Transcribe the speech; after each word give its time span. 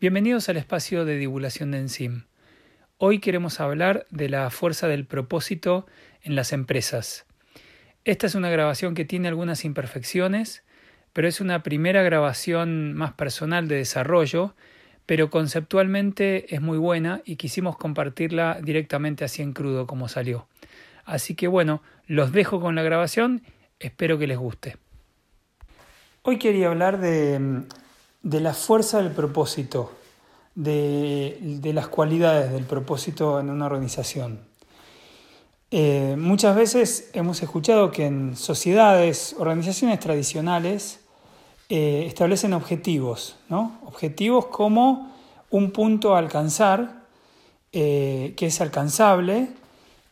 Bienvenidos 0.00 0.48
al 0.48 0.56
espacio 0.56 1.04
de 1.04 1.18
divulgación 1.18 1.72
de 1.72 1.78
Enzim. 1.78 2.22
Hoy 2.96 3.18
queremos 3.18 3.60
hablar 3.60 4.06
de 4.08 4.30
la 4.30 4.48
fuerza 4.48 4.88
del 4.88 5.04
propósito 5.04 5.86
en 6.22 6.34
las 6.36 6.54
empresas. 6.54 7.26
Esta 8.06 8.26
es 8.26 8.34
una 8.34 8.48
grabación 8.48 8.94
que 8.94 9.04
tiene 9.04 9.28
algunas 9.28 9.62
imperfecciones, 9.66 10.64
pero 11.12 11.28
es 11.28 11.42
una 11.42 11.62
primera 11.62 12.02
grabación 12.02 12.94
más 12.94 13.12
personal 13.12 13.68
de 13.68 13.76
desarrollo, 13.76 14.54
pero 15.04 15.28
conceptualmente 15.28 16.54
es 16.54 16.62
muy 16.62 16.78
buena 16.78 17.20
y 17.26 17.36
quisimos 17.36 17.76
compartirla 17.76 18.58
directamente 18.62 19.26
así 19.26 19.42
en 19.42 19.52
crudo 19.52 19.86
como 19.86 20.08
salió. 20.08 20.48
Así 21.04 21.34
que 21.34 21.46
bueno, 21.46 21.82
los 22.06 22.32
dejo 22.32 22.58
con 22.58 22.74
la 22.74 22.82
grabación, 22.82 23.42
espero 23.78 24.18
que 24.18 24.26
les 24.26 24.38
guste. 24.38 24.78
Hoy 26.22 26.38
quería 26.38 26.68
hablar 26.68 27.00
de 27.02 27.66
de 28.22 28.40
la 28.40 28.54
fuerza 28.54 29.02
del 29.02 29.12
propósito, 29.12 29.92
de, 30.54 31.60
las 31.74 31.88
cualidades 31.88 32.52
del 32.52 32.64
propósito 32.64 33.40
en 33.40 33.50
una 33.50 33.66
organización. 33.66 34.40
Eh, 35.70 36.16
muchas 36.18 36.56
veces 36.56 37.10
hemos 37.12 37.42
escuchado 37.42 37.90
que 37.90 38.06
en 38.06 38.36
sociedades, 38.36 39.36
organizaciones 39.38 40.00
tradicionales, 40.00 41.00
eh, 41.68 42.04
establecen 42.06 42.52
objetivos, 42.52 43.36
¿no? 43.48 43.78
objetivos 43.84 44.46
como 44.46 45.14
un 45.50 45.70
punto 45.70 46.14
a 46.14 46.18
alcanzar, 46.18 47.04
eh, 47.72 48.34
que 48.36 48.46
es 48.46 48.60
alcanzable, 48.60 49.48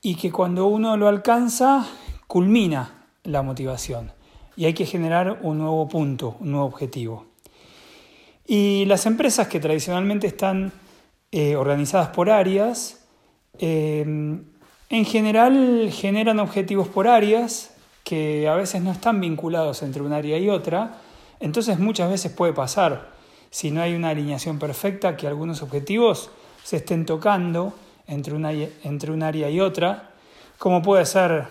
y 0.00 0.16
que 0.16 0.32
cuando 0.32 0.66
uno 0.66 0.96
lo 0.96 1.08
alcanza, 1.08 1.86
culmina 2.26 3.06
la 3.24 3.42
motivación. 3.42 4.12
Y 4.56 4.64
hay 4.64 4.74
que 4.74 4.86
generar 4.86 5.40
un 5.42 5.58
nuevo 5.58 5.86
punto, 5.88 6.36
un 6.40 6.52
nuevo 6.52 6.66
objetivo. 6.66 7.31
Y 8.54 8.84
las 8.84 9.06
empresas 9.06 9.48
que 9.48 9.60
tradicionalmente 9.60 10.26
están 10.26 10.72
eh, 11.30 11.56
organizadas 11.56 12.08
por 12.08 12.28
áreas, 12.28 13.02
eh, 13.58 14.02
en 14.02 15.04
general 15.06 15.88
generan 15.90 16.38
objetivos 16.38 16.86
por 16.86 17.08
áreas 17.08 17.74
que 18.04 18.46
a 18.46 18.54
veces 18.54 18.82
no 18.82 18.92
están 18.92 19.22
vinculados 19.22 19.82
entre 19.82 20.02
un 20.02 20.12
área 20.12 20.36
y 20.36 20.50
otra, 20.50 20.98
entonces 21.40 21.78
muchas 21.78 22.10
veces 22.10 22.30
puede 22.30 22.52
pasar, 22.52 23.12
si 23.48 23.70
no 23.70 23.80
hay 23.80 23.94
una 23.94 24.10
alineación 24.10 24.58
perfecta, 24.58 25.16
que 25.16 25.26
algunos 25.26 25.62
objetivos 25.62 26.28
se 26.62 26.76
estén 26.76 27.06
tocando 27.06 27.72
entre 28.06 28.34
una, 28.34 28.52
entre 28.52 29.12
un 29.12 29.22
área 29.22 29.48
y 29.48 29.60
otra, 29.60 30.10
como 30.58 30.82
puede 30.82 31.06
ser 31.06 31.46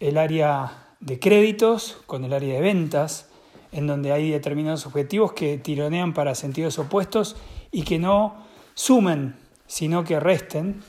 el 0.00 0.18
área 0.18 0.88
de 0.98 1.20
créditos 1.20 1.98
con 2.06 2.24
el 2.24 2.32
área 2.32 2.54
de 2.54 2.60
ventas, 2.60 3.29
en 3.72 3.86
donde 3.86 4.12
hay 4.12 4.30
determinados 4.30 4.86
objetivos 4.86 5.32
que 5.32 5.58
tironean 5.58 6.14
para 6.14 6.34
sentidos 6.34 6.78
opuestos 6.78 7.36
y 7.70 7.82
que 7.82 7.98
no 7.98 8.34
sumen, 8.74 9.36
sino 9.66 10.04
que 10.04 10.18
resten. 10.18 10.82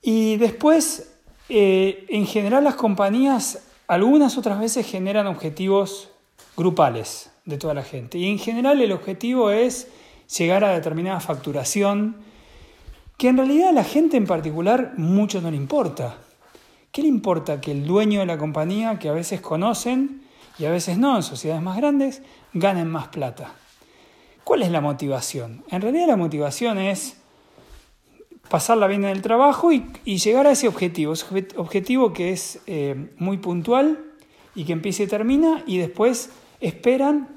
Y 0.00 0.36
después, 0.36 1.14
eh, 1.48 2.06
en 2.08 2.26
general 2.26 2.64
las 2.64 2.74
compañías 2.76 3.68
algunas 3.92 4.38
otras 4.38 4.58
veces 4.58 4.86
generan 4.86 5.26
objetivos 5.26 6.08
grupales 6.56 7.30
de 7.44 7.58
toda 7.58 7.74
la 7.74 7.82
gente. 7.82 8.16
Y 8.16 8.28
en 8.28 8.38
general 8.38 8.80
el 8.80 8.92
objetivo 8.92 9.50
es 9.50 9.88
llegar 10.38 10.64
a 10.64 10.72
determinada 10.72 11.20
facturación, 11.20 12.16
que 13.18 13.28
en 13.28 13.36
realidad 13.36 13.68
a 13.68 13.72
la 13.72 13.84
gente 13.84 14.16
en 14.16 14.26
particular 14.26 14.94
mucho 14.96 15.42
no 15.42 15.50
le 15.50 15.58
importa. 15.58 16.16
¿Qué 16.90 17.02
le 17.02 17.08
importa 17.08 17.60
que 17.60 17.72
el 17.72 17.86
dueño 17.86 18.20
de 18.20 18.26
la 18.26 18.38
compañía, 18.38 18.98
que 18.98 19.10
a 19.10 19.12
veces 19.12 19.40
conocen, 19.40 20.22
y 20.58 20.64
a 20.64 20.70
veces 20.70 20.98
no, 20.98 21.16
en 21.16 21.22
sociedades 21.22 21.62
más 21.62 21.76
grandes, 21.76 22.22
ganen 22.52 22.88
más 22.88 23.08
plata. 23.08 23.52
¿Cuál 24.44 24.62
es 24.62 24.70
la 24.70 24.80
motivación? 24.80 25.64
En 25.70 25.82
realidad 25.82 26.08
la 26.08 26.16
motivación 26.16 26.78
es 26.78 27.16
pasarla 28.48 28.86
bien 28.86 29.04
en 29.04 29.10
el 29.10 29.22
trabajo 29.22 29.72
y, 29.72 29.84
llegar 30.04 30.46
a 30.46 30.52
ese 30.52 30.68
objetivo, 30.68 31.12
ese 31.12 31.26
objetivo 31.56 32.12
que 32.12 32.32
es 32.32 32.60
eh, 32.66 33.10
muy 33.18 33.38
puntual 33.38 34.04
y 34.54 34.64
que 34.64 34.72
empieza 34.72 35.04
y 35.04 35.06
termina 35.06 35.62
y 35.66 35.78
después 35.78 36.30
esperan 36.60 37.28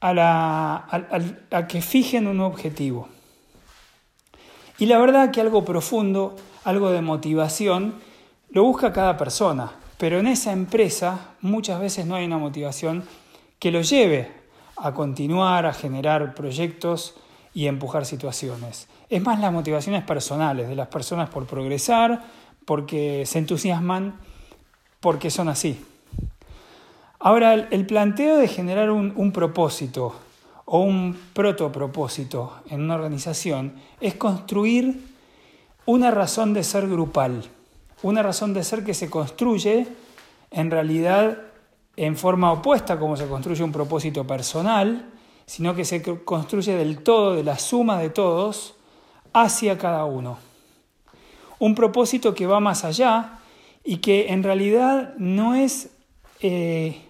a, 0.00 0.86
a 1.50 1.66
que 1.66 1.80
fijen 1.80 2.26
un 2.26 2.40
objetivo. 2.40 3.08
Y 4.78 4.86
la 4.86 4.98
verdad 4.98 5.30
que 5.30 5.40
algo 5.40 5.64
profundo, 5.64 6.36
algo 6.64 6.90
de 6.90 7.02
motivación, 7.02 7.94
lo 8.50 8.62
busca 8.62 8.92
cada 8.92 9.16
persona. 9.16 9.72
Pero 9.98 10.20
en 10.20 10.28
esa 10.28 10.52
empresa 10.52 11.34
muchas 11.40 11.80
veces 11.80 12.06
no 12.06 12.14
hay 12.14 12.24
una 12.24 12.38
motivación 12.38 13.02
que 13.58 13.72
lo 13.72 13.82
lleve 13.82 14.30
a 14.76 14.94
continuar, 14.94 15.66
a 15.66 15.74
generar 15.74 16.34
proyectos 16.34 17.16
y 17.52 17.66
empujar 17.66 18.06
situaciones. 18.06 18.86
Es 19.10 19.20
más 19.20 19.40
las 19.40 19.52
motivaciones 19.52 20.04
personales 20.04 20.68
de 20.68 20.76
las 20.76 20.86
personas 20.86 21.28
por 21.30 21.46
progresar, 21.46 22.22
porque 22.64 23.24
se 23.26 23.40
entusiasman, 23.40 24.14
porque 25.00 25.30
son 25.30 25.48
así. 25.48 25.84
Ahora, 27.18 27.54
el 27.54 27.84
planteo 27.84 28.36
de 28.36 28.46
generar 28.46 28.92
un, 28.92 29.12
un 29.16 29.32
propósito 29.32 30.14
o 30.64 30.80
un 30.80 31.18
protopropósito 31.32 32.60
en 32.70 32.82
una 32.82 32.94
organización 32.94 33.74
es 34.00 34.14
construir 34.14 35.08
una 35.86 36.12
razón 36.12 36.54
de 36.54 36.62
ser 36.62 36.86
grupal 36.88 37.50
una 38.02 38.22
razón 38.22 38.54
de 38.54 38.64
ser 38.64 38.84
que 38.84 38.94
se 38.94 39.10
construye 39.10 39.86
en 40.50 40.70
realidad 40.70 41.38
en 41.96 42.16
forma 42.16 42.52
opuesta 42.52 42.98
como 42.98 43.16
se 43.16 43.26
construye 43.26 43.62
un 43.64 43.72
propósito 43.72 44.26
personal, 44.26 45.10
sino 45.46 45.74
que 45.74 45.84
se 45.84 46.02
construye 46.24 46.76
del 46.76 47.02
todo, 47.02 47.34
de 47.34 47.42
la 47.42 47.58
suma 47.58 47.98
de 47.98 48.10
todos, 48.10 48.76
hacia 49.32 49.78
cada 49.78 50.04
uno. 50.04 50.38
Un 51.58 51.74
propósito 51.74 52.34
que 52.34 52.46
va 52.46 52.60
más 52.60 52.84
allá 52.84 53.40
y 53.82 53.96
que 53.96 54.28
en 54.28 54.42
realidad 54.42 55.14
no 55.18 55.54
es, 55.54 55.90
eh, 56.40 57.02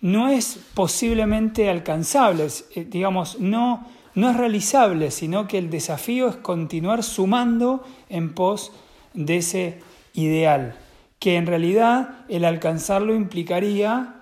no 0.00 0.28
es 0.28 0.60
posiblemente 0.74 1.68
alcanzable, 1.68 2.46
eh, 2.74 2.84
digamos, 2.84 3.40
no, 3.40 3.86
no 4.14 4.30
es 4.30 4.36
realizable, 4.36 5.10
sino 5.10 5.48
que 5.48 5.58
el 5.58 5.68
desafío 5.68 6.28
es 6.28 6.36
continuar 6.36 7.02
sumando 7.02 7.84
en 8.08 8.34
pos 8.34 8.70
de 9.14 9.38
ese 9.38 9.80
ideal, 10.16 10.76
que 11.20 11.36
en 11.36 11.46
realidad 11.46 12.24
el 12.28 12.44
alcanzarlo 12.44 13.14
implicaría 13.14 14.14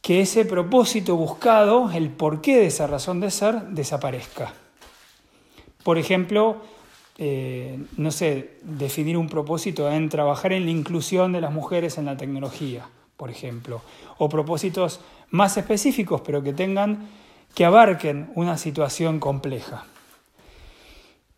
que 0.00 0.22
ese 0.22 0.44
propósito 0.46 1.16
buscado, 1.16 1.90
el 1.90 2.08
porqué 2.08 2.56
de 2.56 2.66
esa 2.66 2.86
razón 2.86 3.20
de 3.20 3.30
ser, 3.30 3.60
desaparezca. 3.68 4.54
Por 5.82 5.98
ejemplo, 5.98 6.62
eh, 7.18 7.78
no 7.96 8.10
sé, 8.10 8.58
definir 8.62 9.16
un 9.16 9.28
propósito 9.28 9.90
en 9.90 10.08
trabajar 10.08 10.52
en 10.52 10.64
la 10.64 10.70
inclusión 10.70 11.32
de 11.32 11.40
las 11.40 11.52
mujeres 11.52 11.98
en 11.98 12.06
la 12.06 12.16
tecnología, 12.16 12.88
por 13.16 13.30
ejemplo, 13.30 13.82
o 14.18 14.28
propósitos 14.28 15.00
más 15.30 15.56
específicos, 15.56 16.22
pero 16.22 16.42
que 16.42 16.52
tengan, 16.52 17.08
que 17.54 17.64
abarquen 17.64 18.30
una 18.34 18.56
situación 18.56 19.18
compleja. 19.18 19.84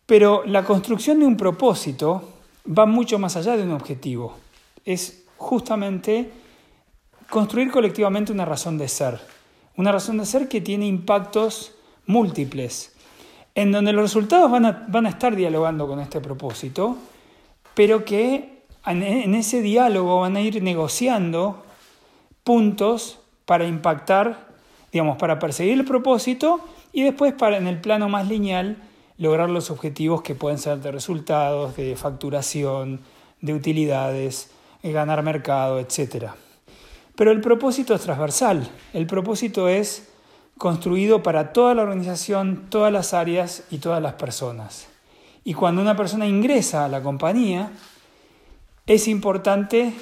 Pero 0.05 0.43
la 0.45 0.63
construcción 0.63 1.19
de 1.19 1.25
un 1.25 1.37
propósito 1.37 2.40
va 2.65 2.85
mucho 2.85 3.19
más 3.19 3.35
allá 3.35 3.57
de 3.57 3.63
un 3.63 3.71
objetivo. 3.71 4.35
Es 4.85 5.23
justamente 5.37 6.31
construir 7.29 7.71
colectivamente 7.71 8.31
una 8.31 8.45
razón 8.45 8.77
de 8.77 8.87
ser. 8.87 9.19
Una 9.77 9.91
razón 9.91 10.17
de 10.17 10.25
ser 10.25 10.47
que 10.47 10.61
tiene 10.61 10.85
impactos 10.85 11.73
múltiples, 12.05 12.93
en 13.55 13.71
donde 13.71 13.93
los 13.93 14.03
resultados 14.03 14.51
van 14.51 14.65
a, 14.65 15.09
estar 15.09 15.35
dialogando 15.35 15.87
con 15.87 15.99
este 15.99 16.19
propósito, 16.19 16.97
pero 17.73 18.03
que 18.03 18.63
en 18.85 19.35
ese 19.35 19.61
diálogo 19.61 20.21
van 20.21 20.35
a 20.35 20.41
ir 20.41 20.61
negociando 20.61 21.63
puntos 22.43 23.19
para 23.45 23.65
impactar, 23.65 24.49
digamos, 24.91 25.17
para 25.17 25.39
perseguir 25.39 25.73
el 25.73 25.85
propósito 25.85 26.59
y 26.91 27.03
después 27.03 27.33
para 27.33 27.57
en 27.57 27.67
el 27.67 27.79
plano 27.79 28.09
más 28.09 28.27
lineal 28.27 28.77
lograr 29.21 29.51
los 29.51 29.69
objetivos 29.69 30.23
que 30.23 30.33
pueden 30.33 30.57
ser 30.57 30.79
de 30.79 30.91
resultados, 30.91 31.75
de 31.75 31.95
facturación, 31.95 33.01
de 33.39 33.53
utilidades, 33.53 34.49
de 34.81 34.91
ganar 34.91 35.21
mercado, 35.21 35.79
etc. 35.79 36.31
Pero 37.15 37.29
el 37.29 37.39
propósito 37.39 37.93
es 37.93 38.01
transversal, 38.01 38.67
el 38.93 39.05
propósito 39.05 39.67
es 39.67 40.11
construido 40.57 41.21
para 41.21 41.53
toda 41.53 41.75
la 41.75 41.83
organización, 41.83 42.65
todas 42.69 42.91
las 42.91 43.13
áreas 43.13 43.63
y 43.69 43.77
todas 43.77 44.01
las 44.01 44.13
personas. 44.13 44.87
Y 45.43 45.53
cuando 45.53 45.83
una 45.83 45.95
persona 45.95 46.25
ingresa 46.25 46.85
a 46.85 46.87
la 46.87 47.03
compañía, 47.03 47.71
es 48.87 49.07
importante, 49.07 49.93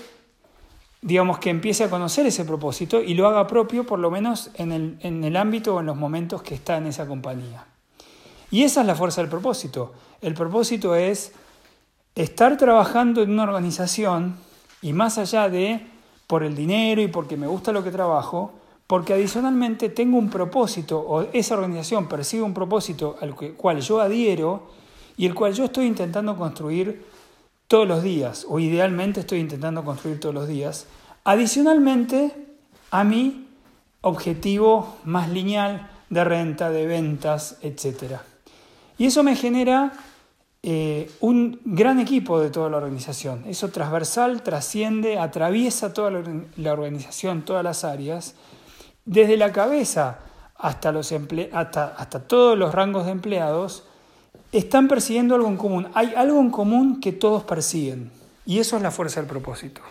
digamos, 1.01 1.39
que 1.39 1.50
empiece 1.50 1.83
a 1.83 1.89
conocer 1.89 2.25
ese 2.25 2.45
propósito 2.45 3.01
y 3.01 3.16
lo 3.16 3.27
haga 3.27 3.48
propio, 3.48 3.86
por 3.86 4.00
lo 4.00 4.12
menos 4.12 4.50
en 4.54 4.71
el, 4.71 4.98
en 5.01 5.25
el 5.25 5.36
ámbito 5.36 5.75
o 5.75 5.81
en 5.81 5.88
los 5.88 5.98
momentos 5.98 6.42
que 6.42 6.56
está 6.56 6.77
en 6.77 6.88
esa 6.88 7.06
compañía. 7.06 7.69
Y 8.51 8.63
esa 8.63 8.81
es 8.81 8.88
la 8.88 8.96
fuerza 8.96 9.22
del 9.22 9.30
propósito. 9.30 9.94
El 10.22 10.34
propósito 10.34 10.96
es 10.96 11.31
estar 12.16 12.57
trabajando 12.57 13.22
en 13.22 13.31
una 13.31 13.44
organización 13.44 14.38
y 14.81 14.94
más 14.94 15.18
allá 15.18 15.50
de 15.50 15.86
por 16.28 16.44
el 16.44 16.56
dinero 16.56 17.01
y 17.01 17.07
porque 17.07 17.38
me 17.38 17.48
gusta 17.48 17.72
lo 17.72 17.84
que 17.84 17.92
trabajo, 17.92 18.54
porque 18.88 19.13
adicionalmente 19.13 19.90
tengo 19.90 20.18
un 20.18 20.30
propósito, 20.30 21.00
o 21.00 21.22
esa 21.34 21.56
organización 21.56 22.07
persigue 22.07 22.44
un 22.44 22.54
propósito 22.54 23.18
al 23.22 23.36
cual 23.36 23.81
yo 23.81 24.00
adhiero 24.00 24.69
y 25.16 25.25
el 25.25 25.36
cual 25.36 25.54
yo 25.54 25.66
estoy 25.66 25.86
intentando 25.86 26.36
construir 26.36 27.06
todos 27.68 27.88
los 27.88 28.02
días, 28.02 28.45
o 28.50 28.60
idealmente 28.60 29.19
estoy 29.19 29.40
intentando 29.40 29.84
construir 29.84 30.19
todos 30.19 30.34
los 30.34 30.48
días, 30.48 30.88
adicionalmente 31.24 32.36
a 32.90 33.04
mi 33.04 33.48
objetivo 34.02 34.98
más 35.04 35.30
lineal 35.30 35.90
de 36.10 36.24
renta, 36.24 36.72
de 36.72 36.86
ventas, 36.88 37.57
etc. 37.62 38.22
Y 39.00 39.07
eso 39.07 39.24
me 39.24 39.36
genera 39.36 39.94
eh, 40.62 41.10
un 41.22 41.62
gran 41.63 42.00
equipo 42.00 42.40
de 42.40 42.50
toda 42.50 42.69
la 42.69 42.78
organización. 42.78 43.46
Eso 43.48 43.69
transversal 43.69 44.44
trasciende, 44.44 45.18
atraviesa 45.18 45.94
toda 45.94 46.12
la 46.57 46.74
organización, 46.74 47.44
todas 47.44 47.63
las 47.63 47.86
áreas, 47.86 48.36
desde 49.06 49.38
la 49.38 49.54
cabeza 49.54 50.19
hasta, 50.56 50.92
los 50.92 51.13
hasta, 51.54 51.86
hasta 51.98 52.28
todos 52.28 52.57
los 52.57 52.75
rangos 52.75 53.06
de 53.06 53.13
empleados, 53.13 53.84
están 54.51 54.90
persiguiendo 54.90 55.36
algo 55.36 55.48
en 55.48 55.56
común. 55.56 55.88
Hay 55.94 56.13
algo 56.16 56.42
en 56.42 56.50
común 56.50 57.00
que 57.00 57.13
todos 57.13 57.44
persiguen. 57.44 58.12
Y 58.45 58.60
eso 58.60 58.75
es 58.75 58.84
la 58.84 58.92
fuerza 58.92 59.22
del 59.22 59.30
propósito. 59.30 59.81